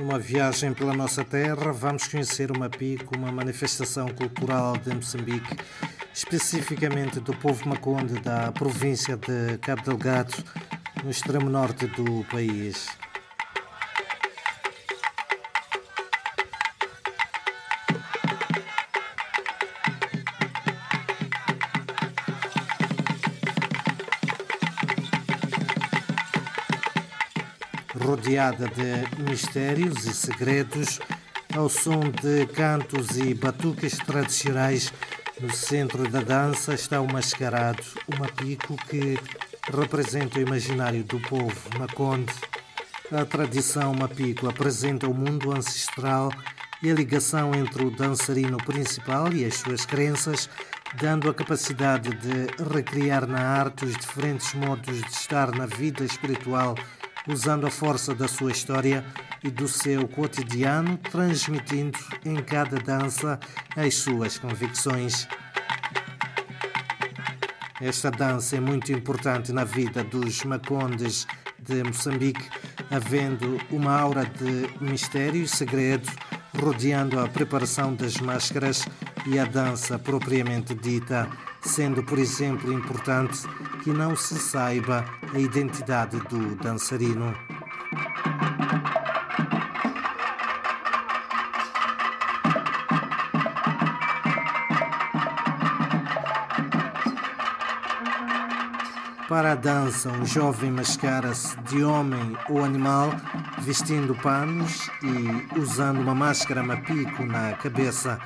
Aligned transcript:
Numa 0.00 0.18
viagem 0.18 0.72
pela 0.72 0.94
nossa 0.94 1.22
terra, 1.22 1.74
vamos 1.74 2.08
conhecer 2.08 2.50
o 2.50 2.58
Mapico, 2.58 3.18
uma 3.18 3.30
manifestação 3.30 4.08
cultural 4.08 4.74
de 4.78 4.94
Moçambique, 4.94 5.58
especificamente 6.14 7.20
do 7.20 7.36
povo 7.36 7.68
Maconde 7.68 8.18
da 8.20 8.50
província 8.50 9.14
de 9.18 9.58
Cabo 9.58 9.82
Delgado, 9.82 10.32
no 11.04 11.10
extremo 11.10 11.50
norte 11.50 11.86
do 11.86 12.24
país. 12.30 12.88
Rodeada 28.00 28.66
de 28.68 29.22
mistérios 29.22 30.06
e 30.06 30.14
segredos, 30.14 30.98
ao 31.54 31.68
som 31.68 32.00
de 32.00 32.46
cantos 32.46 33.16
e 33.16 33.34
batuques 33.34 33.98
tradicionais. 33.98 34.92
No 35.40 35.52
centro 35.52 36.08
da 36.08 36.20
dança 36.20 36.74
está 36.74 37.00
o 37.00 37.10
mascarado, 37.10 37.82
o 38.06 38.18
mapico 38.18 38.76
que 38.88 39.18
representa 39.72 40.38
o 40.38 40.42
imaginário 40.42 41.04
do 41.04 41.20
povo 41.20 41.78
maconde. 41.78 42.32
A 43.10 43.24
tradição 43.24 43.94
mapico 43.94 44.48
apresenta 44.48 45.08
o 45.08 45.14
mundo 45.14 45.52
ancestral 45.52 46.30
e 46.82 46.90
a 46.90 46.94
ligação 46.94 47.54
entre 47.54 47.84
o 47.84 47.90
dançarino 47.90 48.56
principal 48.58 49.32
e 49.32 49.44
as 49.44 49.56
suas 49.56 49.84
crenças, 49.84 50.48
dando 50.94 51.28
a 51.28 51.34
capacidade 51.34 52.10
de 52.10 52.64
recriar 52.72 53.26
na 53.26 53.40
arte 53.40 53.84
os 53.84 53.96
diferentes 53.96 54.54
modos 54.54 55.00
de 55.00 55.10
estar 55.10 55.50
na 55.52 55.66
vida 55.66 56.04
espiritual 56.04 56.74
usando 57.30 57.66
a 57.66 57.70
força 57.70 58.14
da 58.14 58.26
sua 58.28 58.50
história 58.50 59.04
e 59.42 59.50
do 59.50 59.68
seu 59.68 60.06
cotidiano, 60.08 60.96
transmitindo 60.98 61.98
em 62.24 62.36
cada 62.36 62.78
dança 62.78 63.38
as 63.76 63.94
suas 63.94 64.38
convicções. 64.38 65.28
Esta 67.80 68.10
dança 68.10 68.56
é 68.56 68.60
muito 68.60 68.92
importante 68.92 69.52
na 69.52 69.64
vida 69.64 70.04
dos 70.04 70.44
macondes 70.44 71.26
de 71.58 71.82
Moçambique, 71.82 72.48
havendo 72.90 73.58
uma 73.70 73.98
aura 73.98 74.26
de 74.26 74.68
mistério 74.84 75.42
e 75.42 75.48
segredo 75.48 76.10
rodeando 76.58 77.18
a 77.18 77.28
preparação 77.28 77.94
das 77.94 78.18
máscaras 78.18 78.86
e 79.26 79.38
a 79.38 79.44
dança 79.44 79.98
propriamente 79.98 80.74
dita, 80.74 81.28
sendo, 81.62 82.02
por 82.02 82.18
exemplo, 82.18 82.72
importante 82.72 83.42
que 83.82 83.90
não 83.90 84.16
se 84.16 84.38
saiba 84.38 85.04
a 85.32 85.38
identidade 85.38 86.18
do 86.28 86.54
dançarino. 86.56 87.34
Para 99.30 99.52
a 99.52 99.54
dança, 99.54 100.08
um 100.08 100.26
jovem 100.26 100.72
mascara-se 100.72 101.56
de 101.60 101.84
homem 101.84 102.36
ou 102.48 102.64
animal, 102.64 103.12
vestindo 103.60 104.12
panos 104.16 104.90
e 105.04 105.56
usando 105.56 106.00
uma 106.00 106.16
máscara 106.16 106.64
mapico 106.64 107.24
na 107.24 107.52
cabeça. 107.52 108.18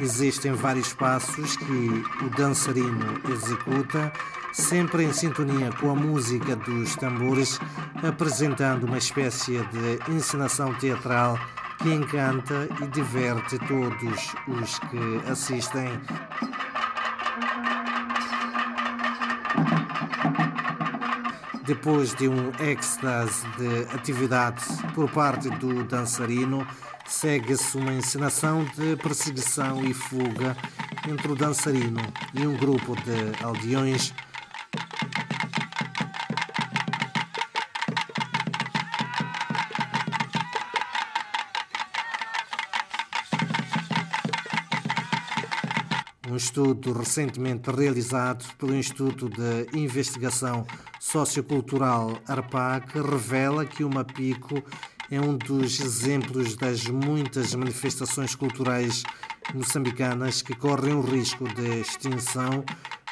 Existem 0.00 0.52
vários 0.52 0.92
passos 0.92 1.56
que 1.56 2.04
o 2.24 2.30
dançarino 2.36 3.20
executa, 3.28 4.12
sempre 4.52 5.02
em 5.02 5.12
sintonia 5.12 5.72
com 5.80 5.90
a 5.90 5.96
música 5.96 6.54
dos 6.54 6.94
tambores, 6.94 7.58
apresentando 8.00 8.84
uma 8.84 8.98
espécie 8.98 9.58
de 9.58 10.12
encenação 10.12 10.72
teatral 10.74 11.36
que 11.78 11.92
encanta 11.92 12.68
e 12.80 12.86
diverte 12.86 13.58
todos 13.66 14.32
os 14.46 14.78
que 14.78 15.28
assistem. 15.28 15.90
Depois 21.64 22.12
de 22.14 22.28
um 22.28 22.50
êxtase 22.58 23.46
de 23.56 23.94
atividade 23.94 24.64
por 24.94 25.08
parte 25.10 25.48
do 25.48 25.84
dançarino, 25.84 26.66
segue-se 27.06 27.76
uma 27.76 27.92
encenação 27.92 28.64
de 28.76 28.96
perseguição 28.96 29.84
e 29.84 29.94
fuga 29.94 30.56
entre 31.08 31.30
o 31.30 31.36
dançarino 31.36 32.00
e 32.34 32.44
um 32.46 32.56
grupo 32.56 32.96
de 33.02 33.44
aldeões. 33.44 34.12
Um 46.28 46.36
estudo 46.36 46.92
recentemente 46.92 47.68
realizado 47.68 48.44
pelo 48.56 48.76
Instituto 48.76 49.28
de 49.28 49.66
Investigação 49.76 50.64
Sociocultural 51.00 52.16
ARPAC 52.28 53.00
revela 53.00 53.66
que 53.66 53.82
o 53.82 53.90
Mapico 53.90 54.62
é 55.10 55.20
um 55.20 55.36
dos 55.36 55.80
exemplos 55.80 56.54
das 56.56 56.86
muitas 56.86 57.54
manifestações 57.56 58.36
culturais 58.36 59.02
moçambicanas 59.52 60.42
que 60.42 60.54
correm 60.54 60.94
o 60.94 61.00
risco 61.00 61.44
de 61.54 61.80
extinção. 61.80 62.64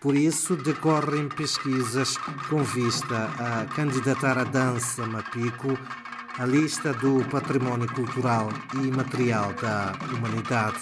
Por 0.00 0.16
isso, 0.16 0.56
decorrem 0.56 1.28
pesquisas 1.28 2.16
com 2.50 2.64
vista 2.64 3.30
a 3.38 3.66
candidatar 3.66 4.36
a 4.36 4.44
dança 4.44 5.06
Mapico 5.06 5.78
à 6.38 6.44
lista 6.44 6.92
do 6.92 7.24
património 7.30 7.90
cultural 7.94 8.48
e 8.74 8.90
material 8.90 9.52
da 9.54 9.92
humanidade. 10.12 10.80